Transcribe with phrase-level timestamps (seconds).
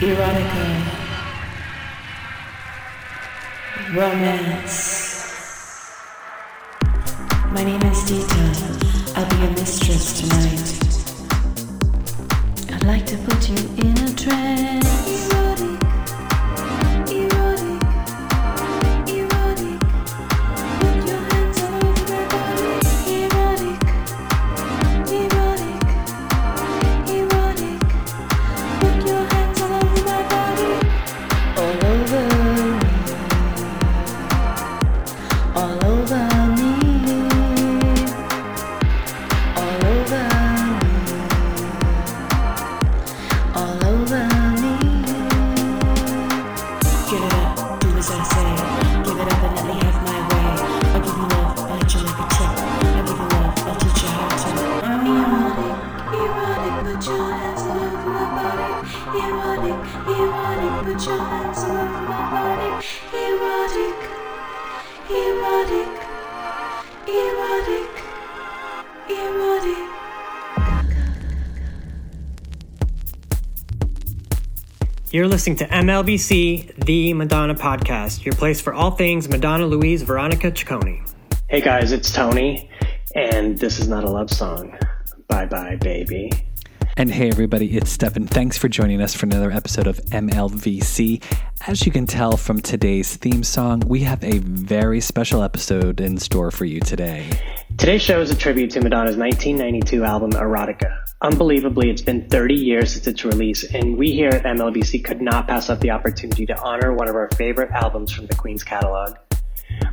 [0.00, 0.64] erotica,
[3.94, 4.80] romance.
[7.52, 8.44] My name is Dita.
[9.14, 10.68] I'll be your mistress tonight.
[12.72, 15.39] I'd like to put you in a trance.
[75.20, 80.50] You're listening to MLVC, the Madonna podcast, your place for all things Madonna Louise Veronica
[80.50, 81.06] Ciccone.
[81.46, 82.70] Hey guys, it's Tony,
[83.14, 84.78] and this is not a love song.
[85.28, 86.30] Bye bye, baby.
[87.00, 88.26] And hey, everybody, it's Stefan.
[88.26, 91.24] Thanks for joining us for another episode of MLVC.
[91.66, 96.18] As you can tell from today's theme song, we have a very special episode in
[96.18, 97.26] store for you today.
[97.78, 100.94] Today's show is a tribute to Madonna's 1992 album Erotica.
[101.22, 105.48] Unbelievably, it's been 30 years since its release, and we here at MLVC could not
[105.48, 109.16] pass up the opportunity to honor one of our favorite albums from the Queen's catalog.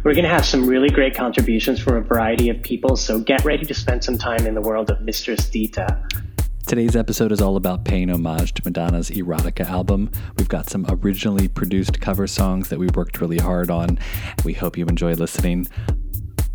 [0.03, 3.45] We're going to have some really great contributions from a variety of people, so get
[3.45, 6.05] ready to spend some time in the world of Mistress Dita.
[6.67, 10.11] Today's episode is all about paying homage to Madonna's Erotica album.
[10.37, 13.97] We've got some originally produced cover songs that we worked really hard on.
[14.43, 15.69] We hope you enjoy listening.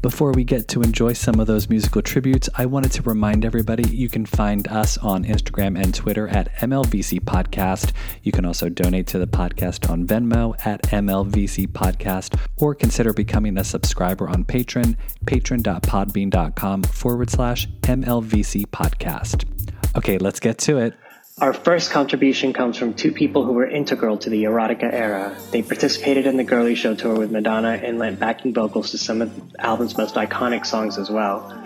[0.02, 3.88] Before we get to enjoy some of those musical tributes, I wanted to remind everybody
[3.88, 7.92] you can find us on Instagram and Twitter at MLVC Podcast.
[8.22, 13.56] You can also donate to the podcast on Venmo at MLVC Podcast or consider becoming
[13.56, 14.94] a subscriber on Patreon,
[15.24, 19.61] patron.podbean.com forward slash MLVC Podcast.
[19.96, 20.94] Okay, let's get to it.
[21.38, 25.36] Our first contribution comes from two people who were integral to the erotica era.
[25.50, 29.22] They participated in the Girlie Show tour with Madonna and lent backing vocals to some
[29.22, 31.58] of the album's most iconic songs as well.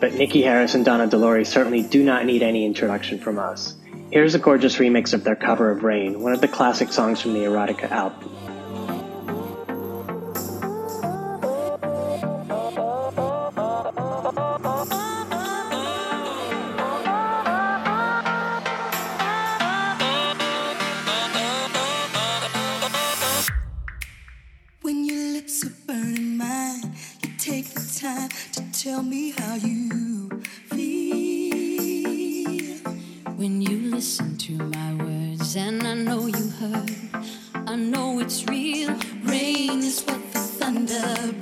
[0.00, 3.76] But Nikki Harris and Donna De Lory certainly do not need any introduction from us.
[4.10, 7.34] Here's a gorgeous remix of their cover of Rain, one of the classic songs from
[7.34, 8.30] the erotica album.
[34.04, 36.90] Listen to my words, and I know you heard,
[37.54, 38.94] I know it's real.
[39.22, 41.32] Rain is what the thunder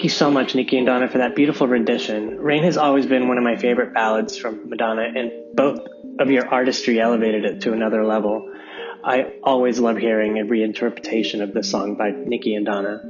[0.00, 2.38] Thank you so much, Nikki and Donna, for that beautiful rendition.
[2.38, 5.80] Rain has always been one of my favorite ballads from Madonna, and both
[6.18, 8.50] of your artistry elevated it to another level.
[9.04, 13.02] I always love hearing a reinterpretation of this song by Nikki and Donna.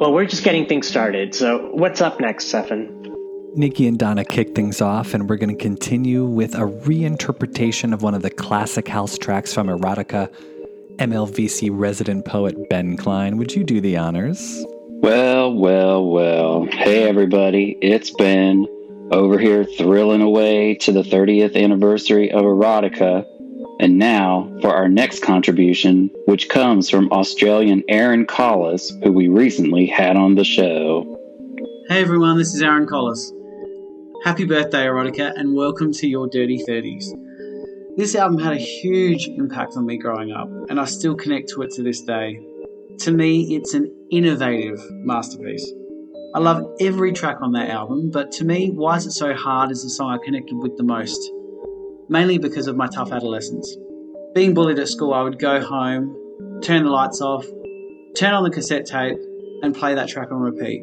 [0.00, 3.12] Well, we're just getting things started, so what's up next, Stefan?
[3.54, 8.00] Nikki and Donna kick things off, and we're going to continue with a reinterpretation of
[8.00, 10.32] one of the classic house tracks from Erotica.
[10.96, 14.64] MLVC resident poet Ben Klein, would you do the honors?
[15.02, 16.64] Well, well, well.
[16.64, 18.66] Hey, everybody, it's Ben
[19.12, 23.24] over here thrilling away to the 30th anniversary of Erotica.
[23.78, 29.86] And now for our next contribution, which comes from Australian Aaron Collis, who we recently
[29.86, 31.20] had on the show.
[31.88, 33.32] Hey everyone, this is Aaron Collis.
[34.24, 37.04] Happy birthday, Erotica, and welcome to your Dirty 30s.
[37.96, 41.62] This album had a huge impact on me growing up, and I still connect to
[41.62, 42.40] it to this day.
[43.00, 45.70] To me, it's an innovative masterpiece.
[46.34, 49.70] I love every track on that album, but to me, Why Is It So Hard
[49.70, 51.30] is the song I connected with the most,
[52.08, 53.76] mainly because of my tough adolescence.
[54.34, 57.46] Being bullied at school, I would go home, turn the lights off,
[58.16, 59.18] turn on the cassette tape,
[59.62, 60.82] and play that track on repeat.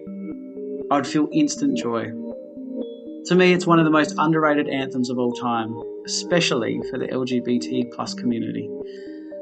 [0.92, 2.12] I would feel instant joy.
[3.26, 5.74] To me, it's one of the most underrated anthems of all time,
[6.06, 8.70] especially for the LGBT plus community.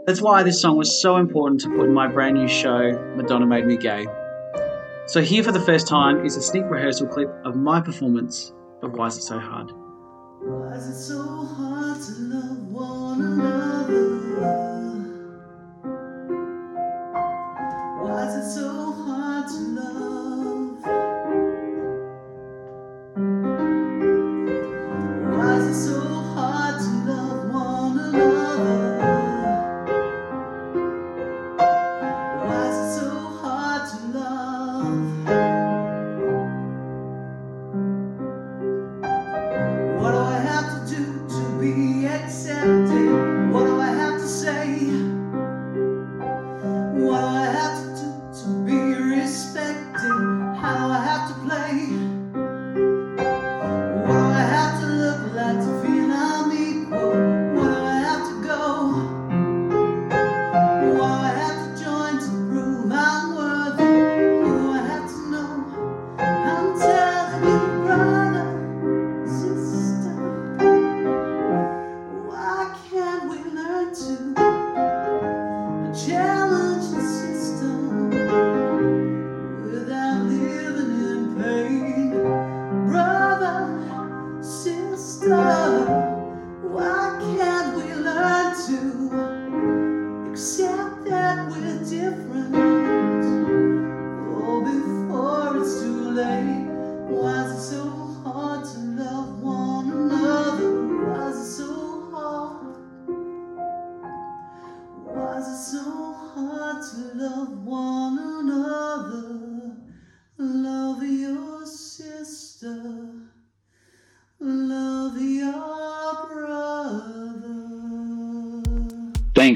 [0.08, 3.46] That's why this song was so important to put in my brand new show, Madonna
[3.46, 4.08] Made Me Gay.
[5.06, 8.94] So, here for the first time is a sneak rehearsal clip of my performance of
[8.94, 9.72] Why Is It So Hard?
[10.42, 14.91] Why is it so hard to love one another?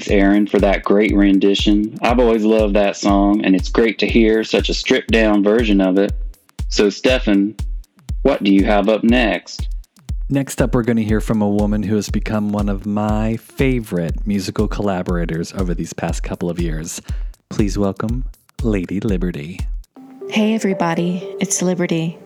[0.06, 1.98] Thanks, Aaron, for that great rendition.
[2.00, 5.82] I've always loved that song, and it's great to hear such a stripped down version
[5.82, 6.14] of it.
[6.70, 7.56] So, Stefan,
[8.22, 9.68] what do you have up next?
[10.30, 13.38] Next up, we're going to hear from a woman who has become one of my
[13.38, 17.02] favorite musical collaborators over these past couple of years.
[17.50, 18.26] Please welcome
[18.62, 19.60] Lady Liberty.
[20.30, 22.20] Hey everybody, it's Liberty.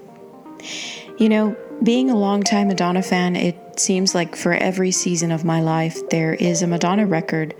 [1.17, 5.61] You know, being a longtime Madonna fan, it seems like for every season of my
[5.61, 7.55] life, there is a Madonna record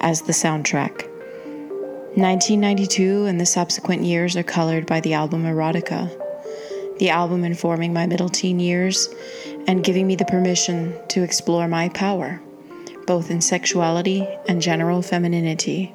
[0.00, 1.08] as the soundtrack.
[2.16, 6.08] 1992 and the subsequent years are colored by the album Erotica,
[6.98, 9.08] the album informing my middle teen years
[9.66, 12.40] and giving me the permission to explore my power,
[13.06, 15.94] both in sexuality and general femininity.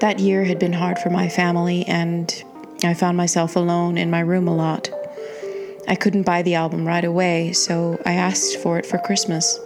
[0.00, 2.44] That year had been hard for my family, and
[2.82, 4.90] I found myself alone in my room a lot.
[5.88, 9.60] I couldn't buy the album right away, so I asked for it for Christmas,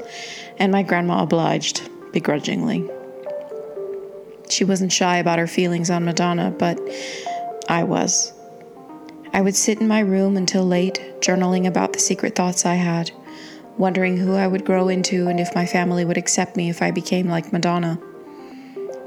[0.58, 2.88] and my grandma obliged, begrudgingly.
[4.50, 6.78] She wasn't shy about her feelings on Madonna, but
[7.68, 8.32] I was.
[9.32, 13.12] I would sit in my room until late, journaling about the secret thoughts I had,
[13.78, 16.90] wondering who I would grow into and if my family would accept me if I
[16.90, 17.98] became like Madonna.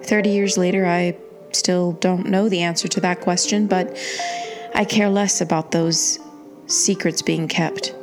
[0.04, 1.18] 30 years later, I
[1.52, 3.98] still don't know the answer to that question, but
[4.74, 6.20] I care less about those
[6.68, 7.94] secrets being kept.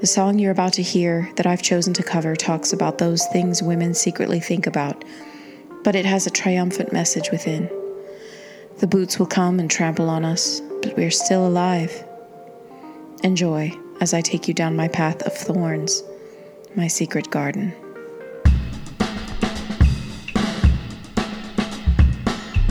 [0.00, 3.62] The song you're about to hear that I've chosen to cover talks about those things
[3.62, 5.02] women secretly think about,
[5.82, 7.70] but it has a triumphant message within.
[8.78, 12.04] The boots will come and trample on us, but we are still alive.
[13.22, 16.02] Enjoy as I take you down my path of thorns,
[16.74, 17.72] my secret garden.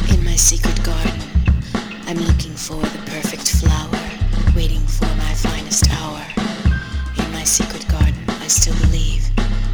[0.10, 1.22] In my secret garden,
[2.06, 3.03] I'm looking for the
[5.74, 6.22] finest hour.
[7.26, 9.26] In my secret garden, I still believe.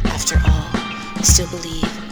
[0.04, 2.09] After all, I still believe,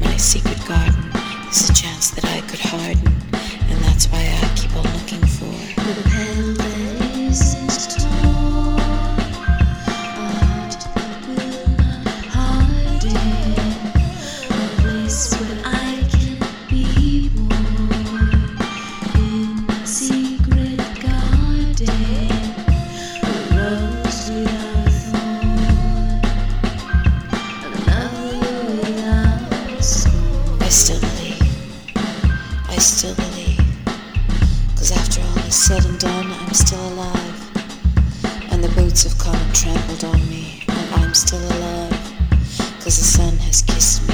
[0.00, 1.10] my secret garden,
[1.44, 3.06] there's a chance that I could harden,
[3.70, 6.35] and that's why I keep on looking for
[39.62, 41.90] trampled on me, and I'm still alive.
[42.80, 44.05] Cause the sun has kissed me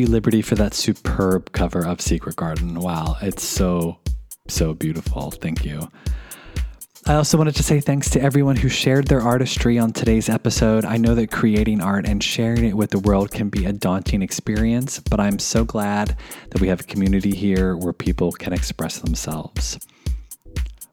[0.00, 2.74] you, Liberty, for that superb cover of Secret Garden.
[2.74, 3.98] Wow, it's so,
[4.48, 5.30] so beautiful.
[5.30, 5.88] Thank you.
[7.06, 10.84] I also wanted to say thanks to everyone who shared their artistry on today's episode.
[10.84, 14.22] I know that creating art and sharing it with the world can be a daunting
[14.22, 16.16] experience, but I'm so glad
[16.50, 19.78] that we have a community here where people can express themselves.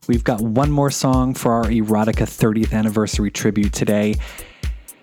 [0.07, 4.15] We've got one more song for our Erotica 30th anniversary tribute today.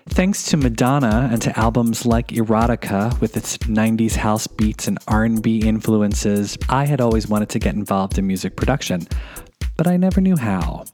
[0.09, 5.59] Thanks to Madonna and to albums like Erotica with its 90s house beats and R&B
[5.59, 9.07] influences, I had always wanted to get involved in music production,
[9.75, 10.85] but I never knew how.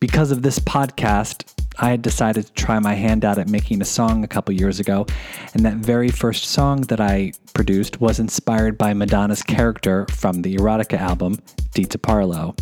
[0.00, 3.86] Because of this podcast, I had decided to try my hand out at making a
[3.86, 5.06] song a couple years ago,
[5.54, 10.56] and that very first song that I produced was inspired by Madonna's character from the
[10.56, 11.38] Erotica album,
[11.72, 12.56] Dita Parlo.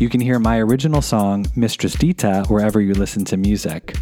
[0.00, 3.96] You can hear my original song, Mistress Dita, wherever you listen to music.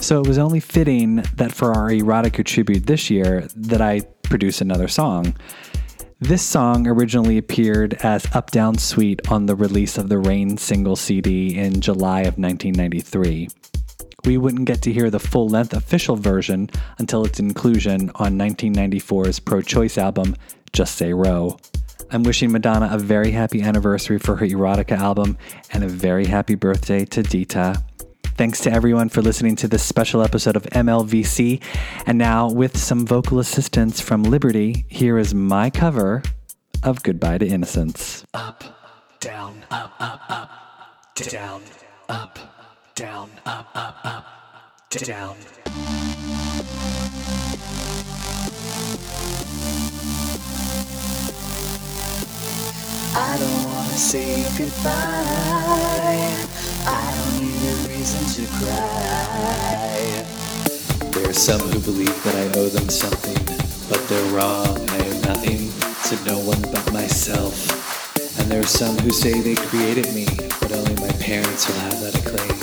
[0.00, 4.60] So it was only fitting that for our erotica tribute this year that I produce
[4.60, 5.34] another song.
[6.20, 10.96] This song originally appeared as Up Down Suite on the release of the Rain single
[10.96, 13.48] CD in July of 1993.
[14.24, 19.40] We wouldn't get to hear the full length official version until its inclusion on 1994's
[19.40, 20.36] pro choice album,
[20.72, 21.58] Just Say Roe.
[22.10, 25.38] I'm wishing Madonna a very happy anniversary for her erotica album
[25.72, 27.82] and a very happy birthday to Dita.
[28.38, 31.60] Thanks to everyone for listening to this special episode of MLVC.
[32.06, 36.22] And now, with some vocal assistance from Liberty, here is my cover
[36.84, 38.24] of Goodbye to Innocence.
[38.34, 38.62] Up,
[39.18, 40.50] down, up, up, up,
[41.16, 41.62] down,
[42.08, 42.38] up,
[42.94, 44.24] down, up, up, up,
[44.88, 45.36] down.
[53.16, 55.28] I don't wanna say goodbye.
[56.86, 57.77] I don't need a
[58.08, 60.24] reason to cry.
[61.12, 63.36] There are some who believe that I owe them something,
[63.88, 64.78] but they're wrong.
[64.90, 65.70] I owe nothing
[66.08, 67.68] to no one but myself.
[68.38, 70.26] And there are some who say they created me,
[70.60, 72.56] but only my parents will have that acclaim.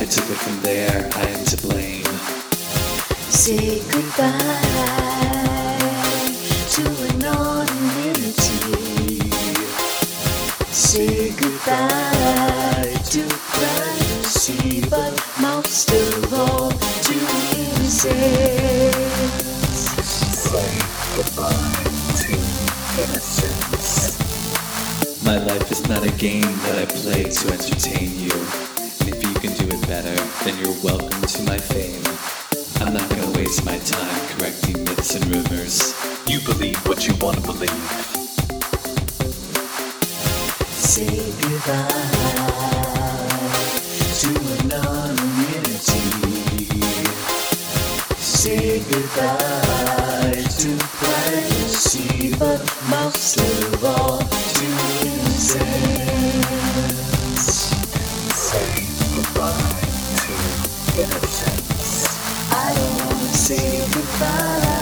[0.00, 2.04] I took it from there, I am to blame.
[3.30, 4.30] Say goodbye
[6.74, 6.82] to
[7.14, 8.44] anonymity.
[10.70, 13.93] Say goodbye to privacy,
[14.90, 17.14] but most of all to.
[17.94, 18.50] Say
[21.16, 21.84] goodbye
[22.16, 22.32] to
[23.02, 24.18] innocence.
[25.24, 28.32] My life is not a game that I play to entertain you.
[29.00, 32.02] And if you can do it better, then you're welcome to my fame.
[32.80, 35.94] I'm not gonna waste my time correcting myths and rumors.
[36.26, 37.70] You believe what you wanna believe.
[40.72, 42.73] Say goodbye
[48.44, 54.66] Say goodbye to privacy, but most of all to
[55.00, 55.64] innocence.
[58.36, 58.84] Say
[59.16, 59.88] goodbye
[60.20, 60.34] to
[61.00, 62.04] innocence.
[62.52, 64.73] I don't wanna say goodbye.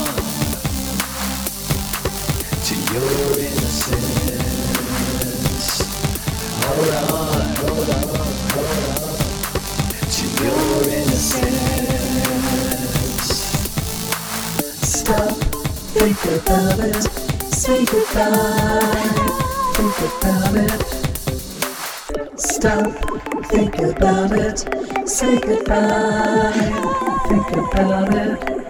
[2.65, 4.41] to your innocence.
[6.63, 8.05] Hold on, hold on,
[8.51, 9.13] hold on
[10.09, 11.61] to your innocence.
[14.81, 15.35] Stop,
[15.93, 17.03] think about it,
[17.63, 17.91] think
[19.99, 21.00] about it.
[22.61, 22.93] Stop,
[23.45, 24.59] think about it,
[25.09, 26.51] say goodbye,
[27.27, 28.60] think about it.